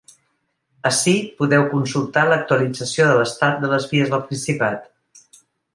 [0.89, 4.95] Ací podeu consultar l’actualització de l’estat de les vies del Principat.